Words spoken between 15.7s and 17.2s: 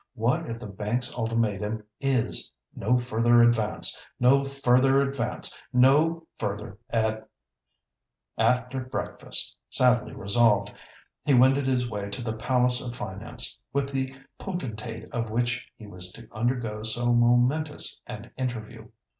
he was to undergo so